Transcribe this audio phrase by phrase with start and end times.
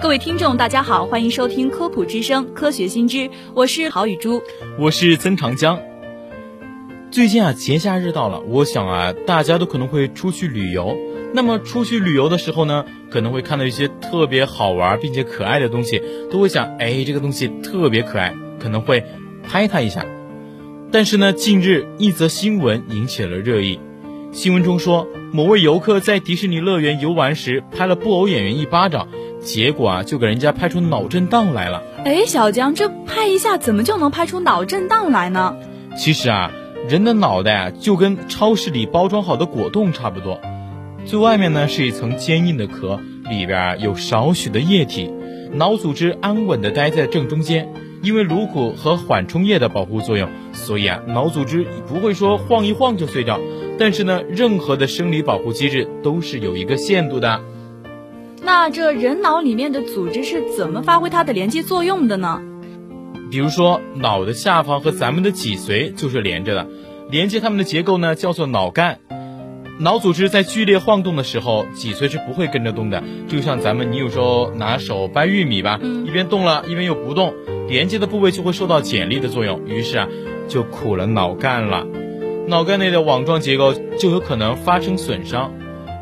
[0.00, 4.40] 各位听众，大家好，欢迎收听科普之声，科学新知，我是郝雨珠，
[4.78, 5.80] 我是曾长江。
[7.10, 10.96] 最近啊，节假日到了，我想啊，大家都可能会出去旅游。
[11.34, 19.04] 那么出去旅游的时候呢，可能会看到一些特别好玩并且可爱的东西，都会想，哎，这个东西特别可爱，可能会
[19.42, 20.06] 拍它一下。
[20.92, 23.80] 但是呢，近日一则新闻引起了热议。
[24.30, 29.08] 新闻中说，某位游客在迪士尼乐园游玩时拍了布偶演员一巴掌。
[29.48, 31.82] 结果啊，就给人家拍出脑震荡来了。
[32.04, 35.56] 哎，小江，这拍一下怎么就能拍出脑震荡来呢？
[35.96, 36.52] 其实啊，
[36.86, 40.38] 人的脑袋啊就跟超市里包装好的果冻差不多，
[41.06, 43.00] 最外面呢是一层坚硬的壳，
[43.30, 45.10] 里边有少许的液体，
[45.54, 47.72] 脑组织安稳地待在正中间。
[48.02, 53.40] 因为颅骨和缓冲液的保护作用，所以啊，脑组织不会说晃一晃就碎掉。
[53.78, 57.40] 但是呢，任何的生理保护机制都是有一个限度的。
[58.48, 62.40] 那这人脑里面的组织是怎么发挥它的连接作用的呢？
[63.30, 66.66] 比如说，脑的下方和咱们的脊髓就是连着的，
[67.10, 69.00] 连接它们的结构呢叫做脑干。
[69.78, 73.04] 脑组织在剧烈晃动的时候，脊髓是不会跟着动的。
[73.28, 77.34] 就像咱们，你有时候拿手掰玉米吧，一边动了，一边又不动，
[77.68, 80.08] 连接的部位就会受到剪力的作用，于是啊，
[80.48, 81.86] 就苦了脑干了。
[82.46, 85.52] 脑干内的网状结构就有可能发生损伤。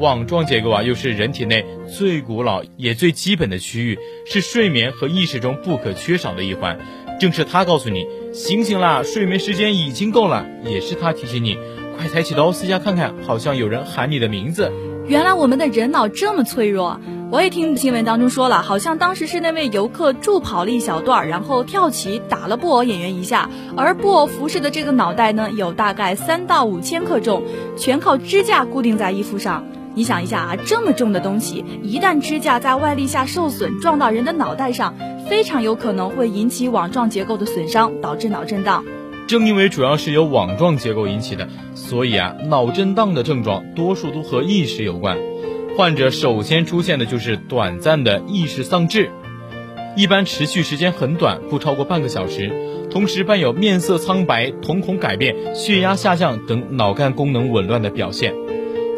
[0.00, 6.78] 网状结构啊，又是人体内最古老也最基本的区域，是睡眠和意识中不可缺少的一环。
[7.20, 11.56] 正是它告诉你醒醒啦，睡眠时间已经够了，也是它提醒你
[11.96, 14.72] 快抬起头四下看看，好像有人喊你的名字。
[15.06, 16.98] 原来我们的人脑这么脆弱，
[17.30, 27.44] 我也听新闻当中说了，好像当时是那位游客助跑了一小段，然后跳起打了布偶演员一下，而布偶服饰的这个脑袋呢，有大概三到五千克重，
[27.76, 29.64] 全靠支架固定在衣服上。
[29.94, 34.94] 你想一下啊，这么重的东西，一旦支架在外力下受损，撞到人的脑袋上，
[35.28, 38.84] 非常有可能会引起网状结构的损伤，导致脑震荡。
[39.26, 45.16] 正因为主要是由网状结构引起的，所以啊，脑震荡的症状多数都和意识有关。
[45.76, 49.10] 患者首先出现的就是短暂的意识丧志，
[49.96, 52.52] 一般持续时间很短，不超过半个小时，
[52.90, 58.34] 同时伴有面色苍白、瞳孔改变、血压下降等脑干功能紊乱的表现。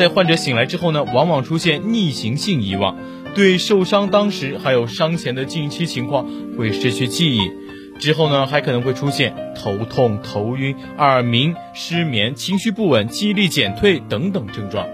[0.00, 2.96] 在患者醒来之后呢，往往出现逆行性遗忘，
[3.34, 7.50] 对受伤当时还有伤前的近期情况会失去记忆，
[7.98, 14.86] 之后呢还可能会出现头痛、头晕、耳鸣、失眠、情绪不稳、记忆力减退等等症状。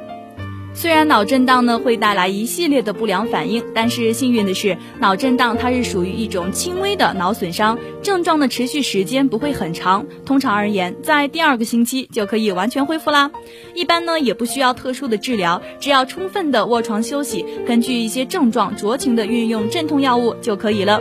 [0.78, 13.30] 虽然脑震荡呢会带来一系列的不良反应，但是幸运的是，脑震荡它是属于一种轻微的脑损伤，症状的持续时间不会很长，通常而言，在第二个星期就可以完全恢复啦。
[13.74, 21.00] 一般呢也不需要特殊的治疗，只要充分的卧床休息，根据一些症状酌情的运用镇痛药物就可以了。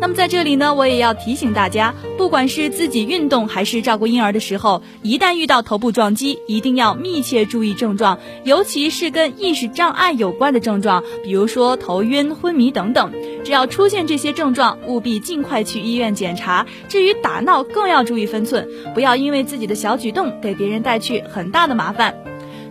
[0.00, 13.12] 那么在这里呢，我也要提醒大家，不管是自己运动还是照顾婴儿的时候，一旦遇到头部撞击，一定要密切注意症状，尤其是跟意识障碍有关的症状，比如说头晕、昏迷等等。
[13.44, 16.66] 只要出现这些症状，务必尽快去医院检查。
[16.88, 22.14] 至于打闹，更要注意分寸，不要因为自己的小举动给别人带去很大的麻烦。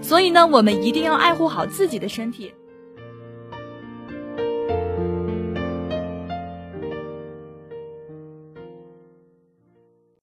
[0.01, 2.51] 所以呢，我们一定要爱护好自己的身体。